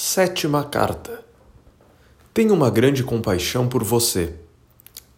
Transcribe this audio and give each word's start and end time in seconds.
Sétima 0.00 0.62
carta. 0.62 1.24
Tenho 2.32 2.54
uma 2.54 2.70
grande 2.70 3.02
compaixão 3.02 3.66
por 3.66 3.82
você. 3.82 4.32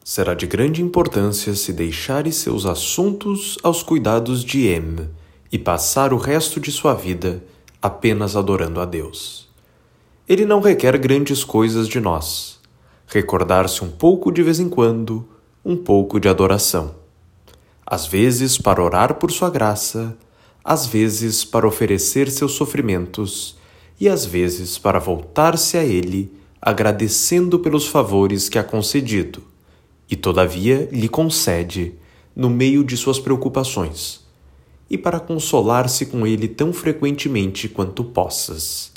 Será 0.03 0.33
de 0.33 0.46
grande 0.46 0.80
importância 0.80 1.54
se 1.54 1.71
deixares 1.71 2.37
seus 2.37 2.64
assuntos 2.64 3.58
aos 3.62 3.82
cuidados 3.82 4.43
de 4.43 4.69
M 4.69 5.06
e 5.53 5.58
passar 5.58 6.14
o 6.14 6.16
resto 6.16 6.58
de 6.58 6.72
sua 6.72 6.95
vida 6.95 7.45
apenas 7.82 8.35
adorando 8.35 8.80
a 8.80 8.87
Deus. 8.87 9.51
Ele 10.27 10.46
não 10.46 10.62
requer 10.62 10.97
grandes 10.97 11.45
coisas 11.45 11.87
de 11.87 12.01
nós. 12.01 12.59
Recordar-se 13.07 13.85
um 13.85 13.91
pouco 13.91 14.33
de 14.33 14.43
vez 14.43 14.61
em 14.61 14.71
quando, 14.71 15.29
um 15.62 15.77
pouco 15.77 16.19
de 16.19 16.27
adoração. 16.27 16.95
Às 17.85 18.07
vezes 18.07 18.57
para 18.57 18.83
orar 18.83 19.17
por 19.17 19.31
sua 19.31 19.51
graça, 19.51 20.17
às 20.65 20.87
vezes 20.87 21.45
para 21.45 21.69
oferecer 21.69 22.31
seus 22.31 22.53
sofrimentos 22.53 23.59
e 24.01 24.09
às 24.09 24.25
vezes 24.25 24.79
para 24.79 24.98
voltar-se 24.98 25.77
a 25.77 25.85
ele, 25.85 26.33
agradecendo 26.61 27.59
pelos 27.59 27.87
favores 27.87 28.48
que 28.48 28.59
ha 28.59 28.65
concedido, 28.65 29.43
e 30.11 30.16
todavia 30.16 30.88
lhe 30.91 31.09
concede, 31.09 31.95
no 32.34 32.48
meio 32.48 32.83
de 32.83 32.97
suas 32.97 33.19
preocupações, 33.19 34.24
e 34.88 34.97
para 34.97 35.21
consolar-se 35.21 36.07
com 36.07 36.27
ele 36.27 36.48
tão 36.48 36.73
frequentemente 36.73 37.69
quanto 37.69 38.02
possas. 38.02 38.91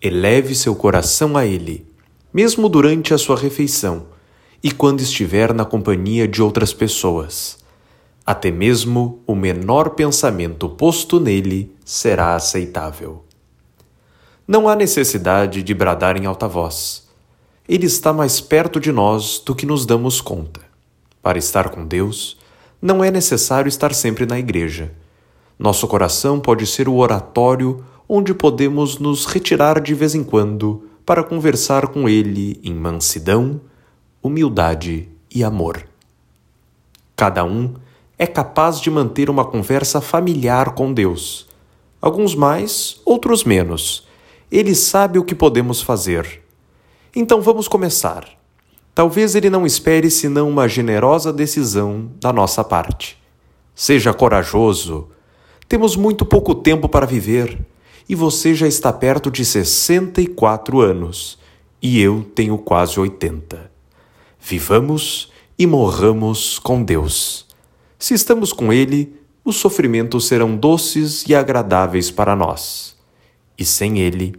Eleve 0.00 0.54
seu 0.54 0.74
coração 0.76 1.36
a 1.36 1.44
ele, 1.44 1.84
mesmo 2.32 2.68
durante 2.68 3.12
a 3.12 3.18
sua 3.18 3.36
refeição 3.36 4.06
e 4.62 4.70
quando 4.70 5.00
estiver 5.00 5.52
na 5.52 5.64
companhia 5.64 6.26
de 6.28 6.40
outras 6.40 6.72
pessoas. 6.72 7.58
Até 8.24 8.50
mesmo 8.50 9.20
o 9.26 9.34
menor 9.34 9.90
pensamento 9.90 10.68
posto 10.68 11.18
nele 11.18 11.74
será 11.84 12.36
aceitável. 12.36 13.24
Não 14.46 14.68
há 14.68 14.74
necessidade 14.74 15.62
de 15.62 15.72
bradar 15.72 16.16
em 16.16 16.26
alta 16.26 16.48
voz. 16.48 17.06
Ele 17.68 17.86
está 17.86 18.12
mais 18.12 18.40
perto 18.40 18.80
de 18.80 18.90
nós 18.90 19.38
do 19.38 19.54
que 19.54 19.64
nos 19.64 19.86
damos 19.86 20.20
conta. 20.20 20.60
Para 21.22 21.38
estar 21.38 21.68
com 21.68 21.86
Deus, 21.86 22.36
não 22.80 23.04
é 23.04 23.10
necessário 23.10 23.68
estar 23.68 23.94
sempre 23.94 24.26
na 24.26 24.40
igreja. 24.40 24.92
Nosso 25.56 25.86
coração 25.86 26.40
pode 26.40 26.66
ser 26.66 26.88
o 26.88 26.96
oratório 26.96 27.84
onde 28.08 28.34
podemos 28.34 28.98
nos 28.98 29.26
retirar 29.26 29.80
de 29.80 29.94
vez 29.94 30.12
em 30.12 30.24
quando 30.24 30.88
para 31.06 31.22
conversar 31.22 31.86
com 31.86 32.08
Ele 32.08 32.60
em 32.64 32.74
mansidão, 32.74 33.60
humildade 34.20 35.08
e 35.32 35.44
amor. 35.44 35.84
Cada 37.14 37.44
um 37.44 37.74
é 38.18 38.26
capaz 38.26 38.80
de 38.80 38.90
manter 38.90 39.30
uma 39.30 39.44
conversa 39.44 40.00
familiar 40.00 40.74
com 40.74 40.92
Deus. 40.92 41.48
Alguns 42.00 42.34
mais, 42.34 43.00
outros 43.04 43.44
menos 43.44 44.10
ele 44.52 44.74
sabe 44.74 45.18
o 45.18 45.24
que 45.24 45.34
podemos 45.34 45.80
fazer. 45.80 46.42
Então 47.16 47.40
vamos 47.40 47.66
começar. 47.66 48.28
Talvez 48.94 49.34
ele 49.34 49.48
não 49.48 49.64
espere 49.64 50.10
senão 50.10 50.46
uma 50.50 50.68
generosa 50.68 51.32
decisão 51.32 52.10
da 52.20 52.30
nossa 52.34 52.62
parte. 52.62 53.16
Seja 53.74 54.12
corajoso. 54.12 55.08
Temos 55.66 55.96
muito 55.96 56.26
pouco 56.26 56.54
tempo 56.54 56.86
para 56.86 57.06
viver 57.06 57.58
e 58.06 58.14
você 58.14 58.54
já 58.54 58.68
está 58.68 58.92
perto 58.92 59.30
de 59.30 59.42
64 59.42 60.82
anos 60.82 61.38
e 61.80 61.98
eu 61.98 62.22
tenho 62.34 62.58
quase 62.58 63.00
80. 63.00 63.70
Vivamos 64.38 65.32
e 65.58 65.66
morramos 65.66 66.58
com 66.58 66.82
Deus. 66.82 67.46
Se 67.98 68.12
estamos 68.12 68.52
com 68.52 68.70
Ele, 68.70 69.16
os 69.42 69.56
sofrimentos 69.56 70.26
serão 70.26 70.54
doces 70.54 71.24
e 71.26 71.34
agradáveis 71.34 72.10
para 72.10 72.36
nós 72.36 72.92
e 73.58 73.64
sem 73.64 73.98
ele, 73.98 74.34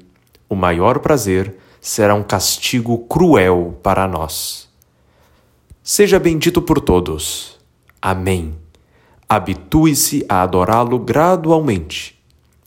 o 0.50 0.56
maior 0.56 1.00
prazer 1.00 1.56
será 1.80 2.16
um 2.16 2.24
castigo 2.24 2.98
cruel 3.00 3.78
para 3.84 4.08
nós. 4.08 4.70
Seja 5.82 6.18
bendito 6.20 6.62
por 6.62 6.80
todos. 6.80 7.60
Amém. 8.02 8.56
Habitue-se 9.28 10.26
a 10.30 10.42
adorá-lo 10.42 11.00
gradualmente, 11.00 12.18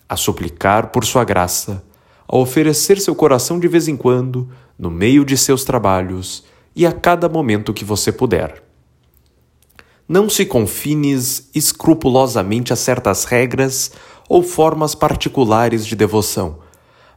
a 0.09 0.17
suplicar 0.17 0.89
por 0.89 1.05
sua 1.05 1.25
graça, 1.25 1.83
a 2.29 2.37
oferecer 2.37 3.01
seu 3.01 3.15
coração 3.15 3.59
de 3.59 3.69
vez 3.69 3.89
em 3.89 3.97
quando, 3.97 4.49
no 4.79 4.91
meio 4.91 5.25
de 5.25 5.37
seus 5.37 5.65
trabalhos 5.65 6.45
e 6.75 6.85
a 6.85 6.93
cada 6.93 7.29
momento 7.29 7.73
que 7.73 7.85
você 7.85 8.13
puder. 8.13 8.63
Não 10.09 10.29
se 10.29 10.45
confines 10.45 11.49
escrupulosamente 11.55 12.73
a 12.73 12.77
certas 12.77 13.25
regras 13.25 13.93
ou 14.29 14.43
formas 14.43 14.95
particulares 14.95 15.87
de 15.87 15.95
devoção, 15.95 16.59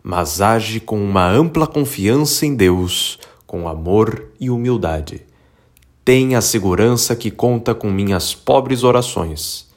mas 0.03 0.42
age 0.42 0.80
com 0.80 1.03
uma 1.03 1.28
ampla 1.28 1.68
confiança 1.68 2.46
em 2.46 2.56
Deus, 2.56 3.20
com 3.46 3.68
amor 3.68 4.30
e 4.40 4.50
humildade. 4.50 5.25
Tenha 6.06 6.38
a 6.38 6.42
segurança 6.42 7.16
que 7.16 7.30
conta 7.30 7.75
com 7.75 7.90
minhas 7.90 8.34
pobres 8.34 8.84
orações 8.84 9.68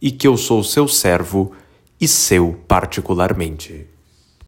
e 0.00 0.10
que 0.10 0.26
eu 0.26 0.36
sou 0.36 0.62
seu 0.62 0.88
servo 0.88 1.52
e 2.00 2.06
seu 2.06 2.58
particularmente. 2.66 3.95